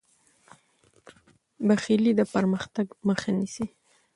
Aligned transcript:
بخیلي 1.67 2.11
د 2.19 2.21
پرمختګ 2.33 2.87
مخه 3.07 3.29
نیسي. 3.37 3.65